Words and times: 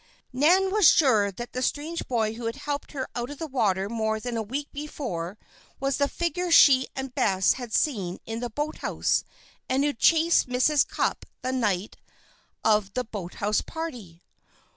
Nan 0.33 0.71
was 0.71 0.87
sure 0.87 1.31
that 1.31 1.53
the 1.53 1.61
strange 1.61 2.07
boy 2.07 2.33
who 2.33 2.47
had 2.47 2.55
helped 2.55 2.93
her 2.93 3.07
out 3.15 3.29
of 3.29 3.37
the 3.37 3.45
water 3.45 3.87
more 3.87 4.19
than 4.19 4.35
a 4.35 4.41
week 4.41 4.67
before, 4.71 5.37
was 5.79 5.97
the 5.97 6.07
figure 6.07 6.49
she 6.49 6.87
and 6.95 7.13
Bess 7.13 7.53
had 7.53 7.71
seen 7.71 8.17
in 8.25 8.39
the 8.39 8.49
boathouse, 8.49 9.23
and 9.69 9.83
who 9.83 9.87
had 9.89 9.99
chased 9.99 10.49
Mrs. 10.49 10.87
Cupp 10.87 11.27
the 11.43 11.51
night 11.51 11.97
of 12.63 12.95
the 12.95 13.03
boathouse 13.03 13.61
party. 13.61 14.23